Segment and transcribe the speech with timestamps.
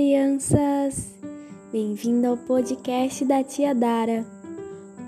[0.00, 1.14] crianças!
[1.70, 4.24] Bem-vindo ao podcast da Tia Dara.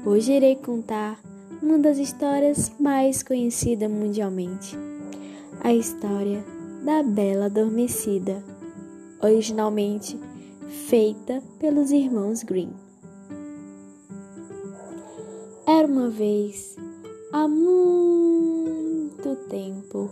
[0.04, 1.18] Hoje irei contar
[1.62, 4.76] uma das histórias mais conhecidas mundialmente:
[5.62, 6.44] a história
[6.84, 8.44] da Bela Adormecida,
[9.22, 10.20] originalmente
[10.68, 12.74] feita pelos irmãos Grimm.
[15.66, 16.76] Era uma vez,
[17.32, 20.10] há muito tempo,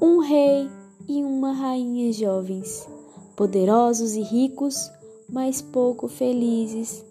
[0.00, 0.70] um rei
[1.06, 2.88] e uma rainha jovens
[3.36, 4.90] poderosos e ricos,
[5.28, 7.04] mas pouco felizes,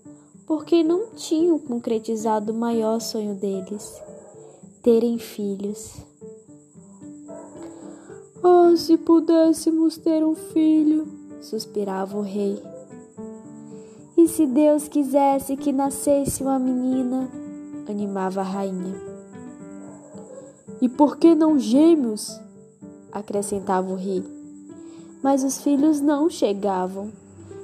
[0.45, 4.01] porque não tinham concretizado o maior sonho deles:
[4.81, 5.95] terem filhos.
[8.43, 11.07] Ah, se pudéssemos ter um filho,
[11.41, 12.61] suspirava o rei.
[14.17, 17.29] E se Deus quisesse que nascesse uma menina,
[17.87, 18.95] animava a rainha.
[20.81, 22.39] E por que não gêmeos?
[23.11, 24.23] acrescentava o rei
[25.23, 27.11] mas os filhos não chegavam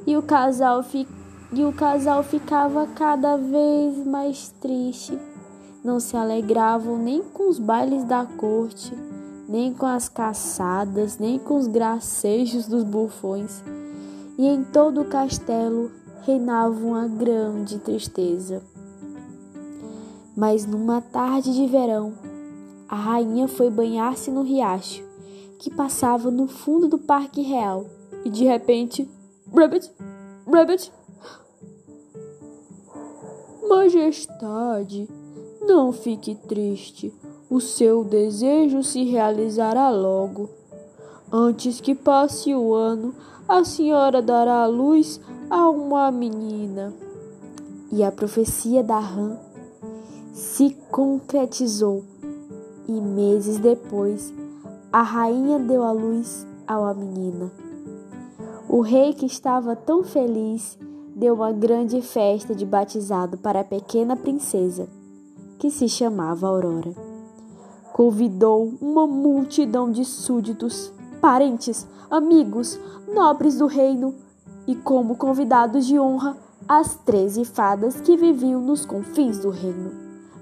[0.07, 1.05] e o casal, fi...
[1.51, 5.19] e o casal ficava cada vez mais triste.
[5.83, 8.93] Não se alegravam nem com os bailes da corte,
[9.49, 13.61] nem com as caçadas, nem com os gracejos dos bufões.
[14.37, 15.91] E em todo o castelo
[16.21, 18.61] reinava uma grande tristeza.
[20.35, 22.13] Mas numa tarde de verão,
[22.87, 25.06] a rainha foi banhar-se no riacho
[25.59, 27.85] que passava no fundo do Parque Real
[28.23, 29.09] e de repente,
[29.53, 29.91] Rabbit,
[30.45, 30.91] Rabbit.
[33.67, 35.07] Majestade,
[35.61, 37.13] não fique triste.
[37.49, 40.49] O seu desejo se realizará logo.
[41.31, 43.13] Antes que passe o ano,
[43.47, 46.93] a senhora dará luz a uma menina.
[47.91, 49.37] E a profecia da rã
[50.33, 52.03] se concretizou.
[52.87, 54.33] E meses depois,
[54.91, 57.51] a rainha deu à luz a uma menina.
[58.69, 60.77] O rei, que estava tão feliz,
[61.13, 64.87] deu uma grande festa de batizado para a pequena princesa,
[65.59, 66.93] que se chamava Aurora.
[67.91, 72.79] Convidou uma multidão de súditos, parentes, amigos,
[73.13, 74.15] nobres do reino
[74.65, 76.37] e, como convidados de honra,
[76.67, 79.91] as treze fadas que viviam nos confins do reino.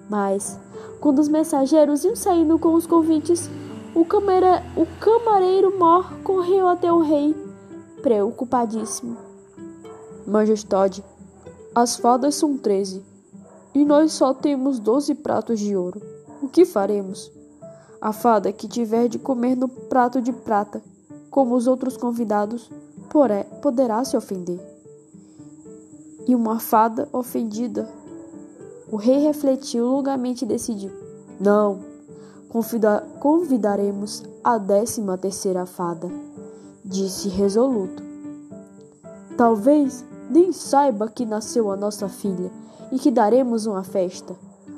[0.09, 0.59] Mas,
[1.00, 3.50] quando os mensageiros iam saindo com os convites,
[3.95, 7.33] o, camera, o camareiro mor correu até o rei,
[8.01, 9.17] preocupadíssimo.
[10.28, 11.01] Majestade,
[11.73, 13.01] as fadas são treze
[13.73, 16.01] e nós só temos doze pratos de ouro.
[16.41, 17.31] O que faremos?
[18.01, 20.84] A fada que tiver de comer no prato de prata,
[21.29, 22.69] como os outros convidados,
[23.09, 24.59] poré, poderá se ofender.
[26.28, 27.89] E uma fada ofendida.
[28.91, 30.91] O rei refletiu longamente e decidiu:
[31.39, 31.79] Não,
[33.19, 36.09] convidaremos a décima terceira fada,
[36.85, 38.01] disse resoluto.
[39.35, 42.49] Talvez nem saiba que nasceu a nossa filha
[42.93, 44.38] e que daremos uma festa.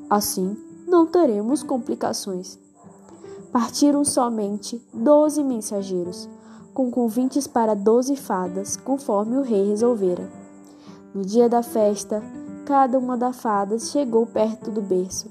[0.10, 0.58] Assim,
[0.88, 2.58] não teremos complicações.
[3.52, 6.28] Partiram somente doze mensageiros,
[6.74, 10.28] com convites para doze fadas, conforme o rei resolvera.
[11.14, 12.24] No dia da festa,
[12.66, 15.30] cada uma das fadas chegou perto do berço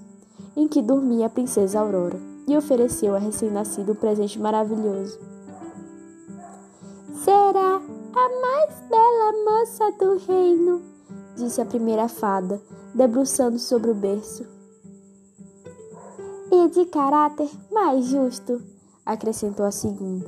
[0.54, 5.18] em que dormia a princesa Aurora e ofereceu a recém-nascido um presente maravilhoso.
[7.24, 10.80] Será a mais bela moça do reino,
[11.34, 12.60] disse a primeira fada,
[12.94, 14.46] debruçando sobre o berço.
[16.52, 18.62] E de caráter mais justo,
[19.04, 20.24] acrescentou a segunda.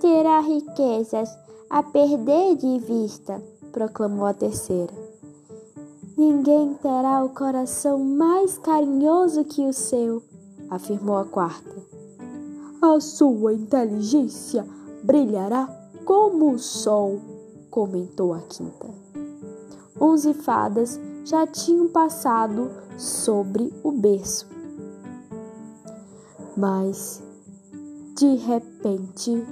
[0.00, 1.30] Terá riquezas
[1.70, 4.92] a perder de vista, proclamou a terceira.
[6.16, 10.22] Ninguém terá o coração mais carinhoso que o seu,
[10.74, 11.70] afirmou a quarta.
[12.80, 14.66] A sua inteligência
[15.04, 15.68] brilhará
[16.04, 17.20] como o sol,
[17.70, 18.88] comentou a quinta.
[20.00, 24.48] Onze fadas já tinham passado sobre o berço.
[26.56, 27.22] Mas,
[28.16, 29.46] de repente,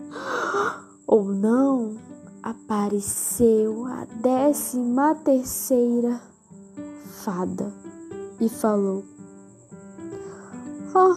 [1.06, 1.96] ou não,
[2.42, 6.20] apareceu a décima terceira
[7.22, 7.72] fada
[8.40, 9.04] e falou:
[10.92, 11.14] Oh,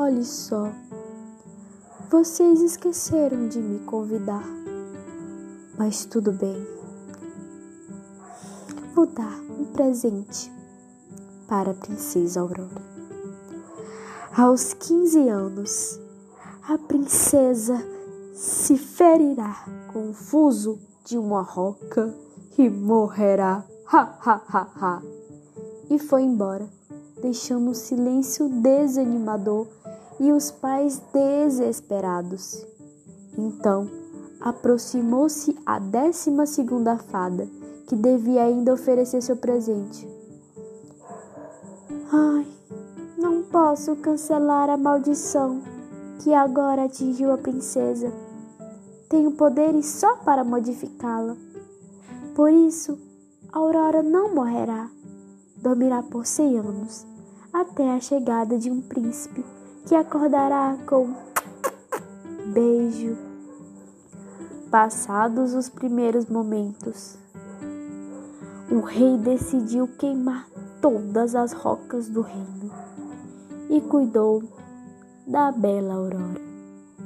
[0.00, 0.72] olhe só.
[2.10, 4.42] Vocês esqueceram de me convidar.
[5.76, 6.66] Mas tudo bem.
[8.94, 10.50] Vou dar um presente
[11.46, 12.80] para a princesa Aurora.
[14.34, 16.00] Aos 15 anos,
[16.62, 17.76] a princesa
[18.32, 22.14] se ferirá confuso de uma roca
[22.56, 23.66] e morrerá.
[23.92, 25.02] Ha ha ha ha.
[25.90, 26.77] E foi embora
[27.20, 29.66] deixando um silêncio desanimador
[30.20, 32.66] e os pais desesperados.
[33.36, 33.88] Então
[34.40, 37.48] aproximou-se a décima segunda fada,
[37.86, 40.08] que devia ainda oferecer seu presente.
[42.12, 42.46] Ai,
[43.16, 45.60] não posso cancelar a maldição
[46.20, 48.12] que agora atingiu a princesa.
[49.08, 51.36] Tenho poderes só para modificá-la.
[52.34, 52.98] Por isso,
[53.52, 54.90] Aurora não morrerá.
[55.62, 57.04] Dormirá por cem anos,
[57.52, 59.44] até a chegada de um príncipe
[59.86, 61.14] que acordará com
[62.52, 63.16] beijo.
[64.70, 67.18] Passados os primeiros momentos,
[68.70, 70.46] o rei decidiu queimar
[70.80, 72.70] todas as rocas do reino
[73.70, 74.42] e cuidou
[75.26, 76.40] da bela Aurora.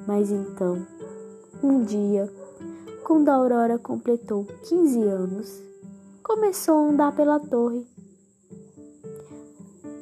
[0.07, 0.85] Mas então,
[1.63, 2.31] um dia,
[3.05, 5.63] quando a Aurora completou 15 anos,
[6.23, 7.87] começou a andar pela torre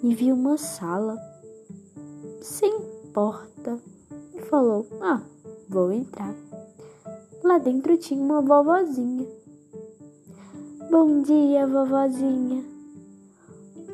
[0.02, 1.19] e viu uma sala
[2.41, 2.73] sem
[3.12, 3.79] porta
[4.35, 5.20] e falou: Ah,
[5.69, 6.35] vou entrar.
[7.43, 9.26] Lá dentro tinha uma vovozinha.
[10.91, 12.64] Bom dia, vovozinha.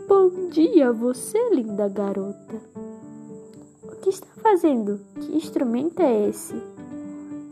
[0.08, 2.60] Bom dia, você, linda garota.
[3.82, 5.00] O que está fazendo?
[5.20, 6.54] Que instrumento é esse?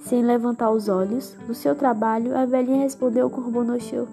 [0.00, 4.06] Sem levantar os olhos do seu trabalho, a velhinha respondeu com Corbonochô: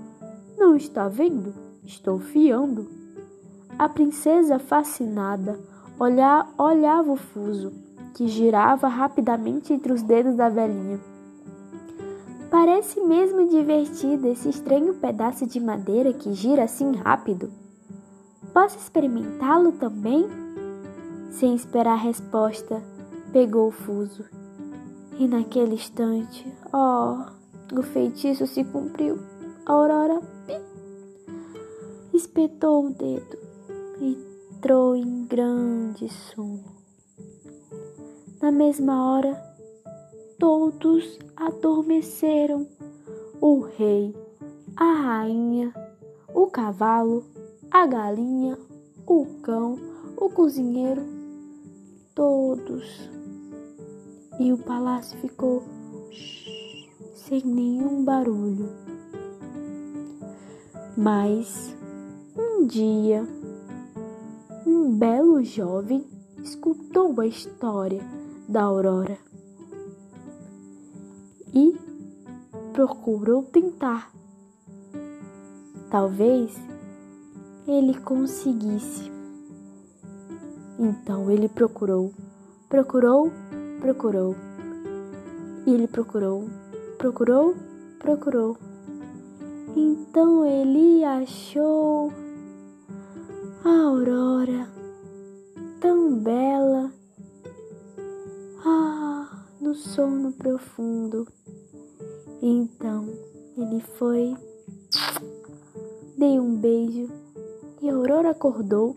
[0.57, 1.53] Não está vendo?
[1.83, 3.00] Estou fiando.
[3.77, 5.59] A princesa, fascinada,
[5.99, 7.71] olha, olhava o fuso,
[8.13, 10.99] que girava rapidamente entre os dedos da velhinha.
[12.49, 17.49] Parece mesmo divertido esse estranho pedaço de madeira que gira assim rápido.
[18.53, 20.27] Posso experimentá-lo também?
[21.31, 22.83] Sem esperar a resposta,
[23.31, 24.25] pegou o fuso.
[25.17, 29.17] E naquele instante, oh, o feitiço se cumpriu.
[29.65, 30.59] A Aurora pi,
[32.13, 33.40] espetou o dedo
[34.01, 36.63] entrou em grande sono.
[38.41, 39.33] Na mesma hora,
[40.39, 42.67] todos adormeceram:
[43.39, 44.15] o rei,
[44.75, 45.73] a rainha,
[46.33, 47.23] o cavalo,
[47.69, 48.57] a galinha,
[49.05, 49.77] o cão,
[50.17, 51.03] o cozinheiro,
[52.15, 53.09] todos.
[54.39, 55.61] E o palácio ficou
[57.13, 58.69] sem nenhum barulho.
[60.97, 61.75] Mas
[62.35, 63.27] um dia,
[64.81, 66.03] um belo jovem
[66.41, 68.01] escutou a história
[68.49, 69.15] da aurora
[71.53, 71.77] e
[72.73, 74.11] procurou tentar.
[75.91, 76.59] Talvez
[77.67, 79.11] ele conseguisse.
[80.79, 82.11] Então ele procurou,
[82.67, 83.31] procurou,
[83.79, 84.35] procurou.
[85.67, 86.49] E ele procurou,
[86.97, 87.55] procurou,
[87.99, 88.57] procurou.
[89.75, 92.11] Então ele achou
[93.63, 94.67] a aurora
[95.79, 96.91] tão bela.
[98.65, 101.27] Ah, no sono profundo.
[102.41, 103.05] Então
[103.57, 104.35] ele foi,
[106.17, 107.09] dei um beijo
[107.81, 108.95] e Aurora acordou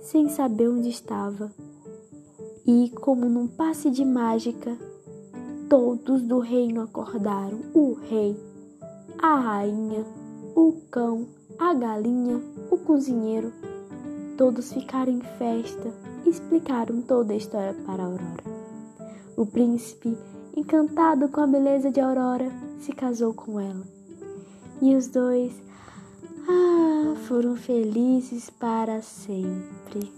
[0.00, 1.52] sem saber onde estava.
[2.66, 4.76] E, como num passe de mágica,
[5.68, 8.36] todos do reino acordaram: o rei,
[9.18, 10.04] a rainha,
[10.54, 11.26] o cão,
[11.58, 12.40] a galinha,
[12.70, 13.52] o cozinheiro.
[14.36, 15.92] Todos ficaram em festa
[16.24, 18.44] e explicaram toda a história para Aurora.
[19.36, 20.16] O príncipe,
[20.56, 23.84] encantado com a beleza de Aurora, se casou com ela.
[24.80, 25.52] E os dois
[26.48, 30.10] ah, foram felizes para sempre.